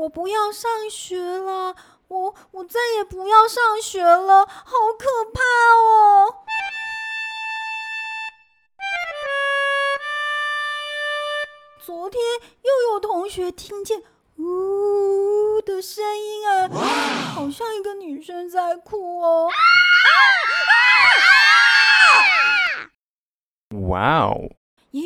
[0.00, 1.76] 我不要上学了，
[2.08, 5.40] 我我再也不要上学了，好可怕
[5.76, 6.36] 哦！
[11.84, 12.22] 昨天
[12.62, 14.02] 又有同学听见
[14.36, 16.66] 呜的声音啊，
[17.34, 19.50] 好像一个女生在哭哦。
[23.88, 24.39] 哇哦！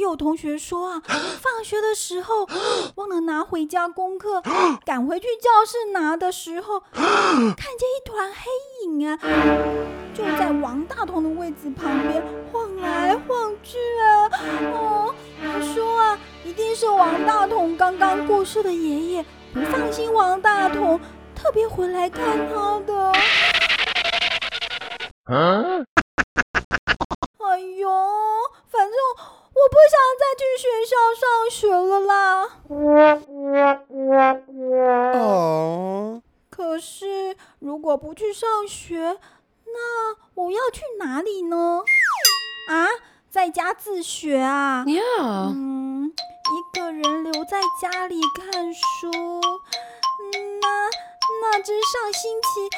[0.05, 1.03] 也有同学说啊，
[1.41, 2.47] 放学的时候
[2.97, 4.43] 忘了拿回家功课，
[4.85, 9.19] 赶回去教室拿的时候，看见一团黑影啊，
[10.13, 14.29] 就在王大同的位置旁边晃来晃去啊。
[14.75, 21.01] 哦，他说啊，一定是王大同刚刚过世的爷爷不放心王大同，
[21.35, 23.13] 特别回来看他的。
[25.25, 25.87] 哎
[31.51, 32.49] 学了啦。
[35.15, 36.23] 哦。
[36.51, 39.19] 可是如果不去上学，
[39.67, 41.83] 那我要去哪里呢？
[42.69, 42.89] 啊，
[43.31, 45.51] 在家自学啊？Yeah。
[45.53, 49.11] 嗯，一个人留在家里看书。
[50.61, 50.89] 那
[51.43, 52.71] 那只上星期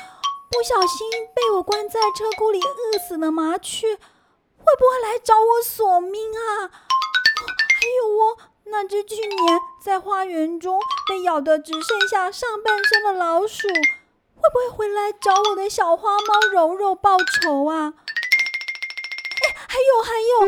[0.51, 3.99] 不小心被我关在车库里饿死的麻雀。
[4.59, 6.69] 会不会来找我索命啊？
[6.69, 8.37] 还有哦，
[8.69, 17.95] 那只去年在花园中被咬得只剩下上半身的老鼠，会不会回来找我的小花猫柔柔报仇啊？
[19.43, 20.41] 哎，还有还有，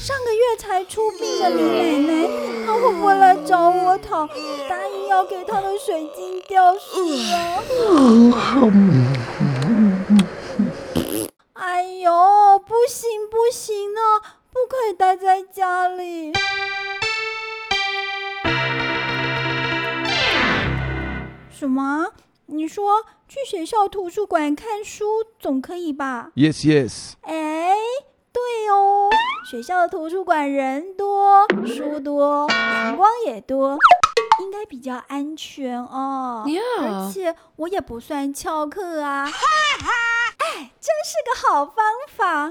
[0.00, 2.28] 上个月才出殡的李奶奶，
[2.66, 4.26] 她会不会来找我讨
[4.68, 7.00] 答应要给她的水晶吊饰
[7.34, 7.62] 啊？
[11.54, 14.00] 哎呦，不行不行呢，
[14.52, 16.32] 不可以待在家里。
[21.60, 22.06] 什么？
[22.46, 25.04] 你说去学校图书馆看书
[25.38, 27.12] 总可以吧？Yes yes。
[27.20, 27.74] 哎，
[28.32, 28.40] 对
[28.70, 29.10] 哦，
[29.50, 33.76] 学校的图书馆人多，书多，阳光也多，
[34.40, 36.46] 应该比较安全哦。
[36.80, 39.26] 而且我也不算翘课啊。
[39.26, 39.90] 哈哈
[40.38, 42.48] 哎，真是个好方法。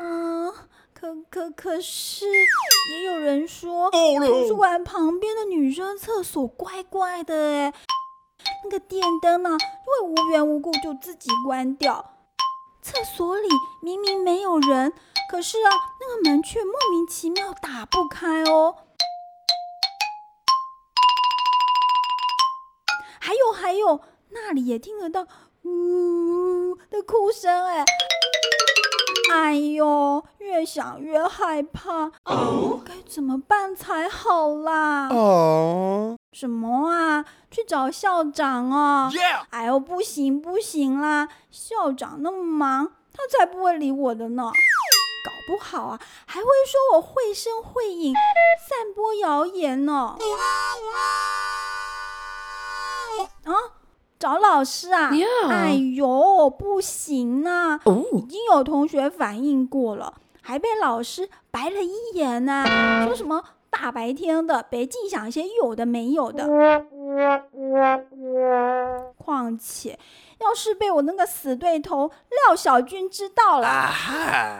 [0.00, 0.50] 嗯，
[0.94, 2.21] 可可可是，
[3.42, 7.72] 人说图书馆旁边的女生厕所怪怪的哎，
[8.62, 12.14] 那个电灯呢会无缘无故就自己关掉，
[12.82, 13.48] 厕所里
[13.80, 14.92] 明明没有人，
[15.28, 15.70] 可是啊，
[16.00, 18.76] 那个门却莫名其妙打不开哦。
[23.20, 25.26] 还有还有，那里也听得到
[25.62, 27.84] 呜的哭声哎，
[29.32, 32.10] 哎呦，越想越害怕，
[32.84, 35.08] 该怎么办才好啦？
[35.08, 37.24] 哦，什么啊？
[37.50, 39.10] 去找校长啊？
[39.50, 44.52] 哎呦，不行不行啦，校长那么忙，他才不会理我的呢。
[45.24, 48.14] 搞不好啊，还会说我绘声绘影，
[48.68, 50.16] 散播谣言呢。
[53.44, 53.52] 啊，
[54.22, 55.10] 找老师啊！
[55.50, 57.80] 哎呦，不行啊！
[58.12, 62.64] 已经有同学反映过了，还被老师白了一眼呢，
[63.04, 66.46] 说什么大白天的别净想些有的没有的。
[69.18, 69.98] 况且，
[70.38, 72.08] 要是被我那个死对头
[72.46, 73.90] 廖小军知道了，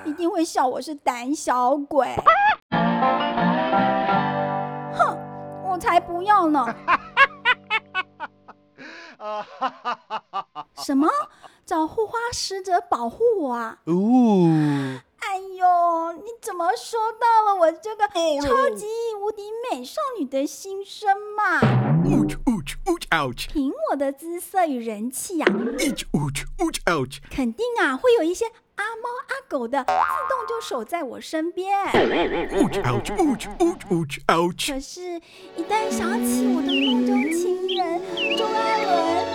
[0.05, 2.09] 一定会笑我是胆小鬼。
[4.93, 5.17] 哼，
[5.71, 6.67] 我才不要呢！
[10.85, 11.09] 什么？
[11.65, 13.79] 找护花使者保护我啊？
[13.85, 15.01] 哦！
[16.25, 18.87] 你怎么说到了我这个超级
[19.21, 21.61] 无敌美少女的心声嘛？
[23.49, 25.47] 凭我的姿色与人气呀，
[27.29, 28.47] 肯定啊会有一些
[28.77, 31.91] 阿猫阿狗的自动就守在我身边。
[31.91, 31.99] 可
[34.79, 35.21] 是，
[35.57, 38.01] 一旦想起我的梦中情人
[38.37, 39.32] 钟艾伦。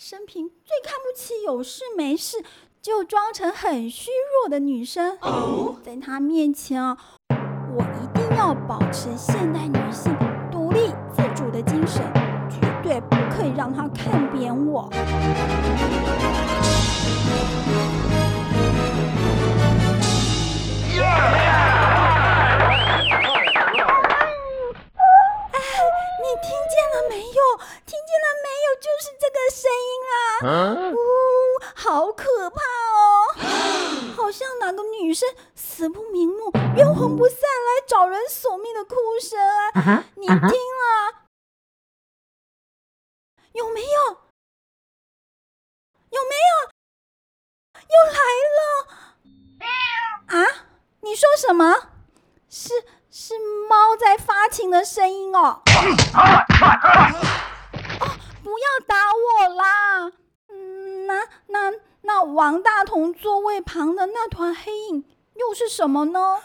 [0.00, 2.44] 生平最看不起有事没事
[2.80, 5.18] 就装成很虚弱的女生，
[5.84, 6.96] 在她面前啊，
[7.76, 10.16] 我一定要保持现代女性
[10.52, 12.00] 独立自主的精神，
[12.48, 14.88] 绝对不可以让她看扁我。
[38.18, 40.04] 人索命的哭声啊！
[40.16, 41.22] 你听啊，
[43.52, 43.88] 有没有？
[46.10, 46.50] 有没有？
[47.80, 48.18] 又来
[48.58, 48.60] 了！
[50.26, 50.66] 啊？
[51.02, 51.90] 你说什么？
[52.50, 53.34] 是是
[53.68, 55.62] 猫在发情的声音哦！
[56.14, 56.24] 哦，
[58.42, 60.10] 不要打我啦！
[61.06, 61.72] 那那
[62.02, 65.04] 那王大同座位旁的那团黑影
[65.34, 66.40] 又是什么呢？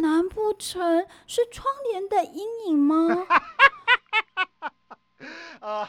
[0.00, 3.26] 难不成是窗帘的阴影吗？
[5.60, 5.88] 哦，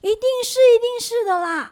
[0.00, 1.68] 一定是，一定是的啦。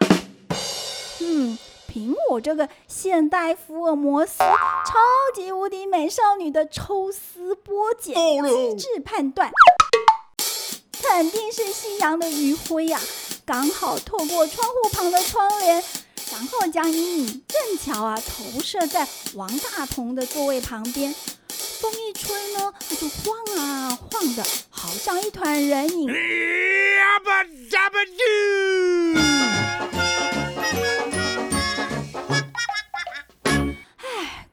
[1.21, 1.57] 嗯，
[1.87, 4.99] 凭我这个现代福尔摩斯超
[5.33, 9.51] 级无敌美少女的抽丝剥茧机智判断，
[11.01, 12.99] 肯定是夕阳的余晖呀，
[13.47, 15.81] 刚好透过窗户旁的窗帘，
[16.33, 21.15] 然后将阴影正巧啊投射在王大同的座位旁边。
[21.79, 26.09] 风一吹呢，它就晃啊晃的，好像一团人影。
[26.09, 26.13] 哎，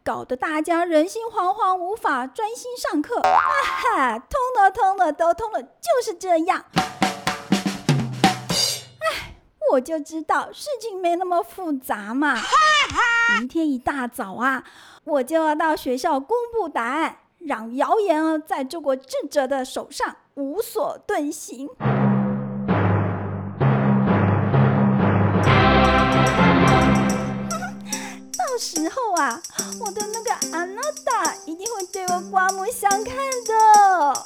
[0.05, 3.21] 搞得大家人心惶惶，无法专心上课。
[3.23, 3.41] 啊
[3.83, 6.65] 哈，通了通了，都通了，就是这样。
[9.75, 12.37] 我就知道事情没那么复杂嘛。
[13.39, 14.63] 明天一大早啊。
[15.03, 21.69] 我就要到学校公布答案，让谣言啊在这个智者的手上无所遁形。
[28.39, 29.43] 到时候啊，
[29.85, 34.25] 我的那个安娜达一定会对我刮目相看的。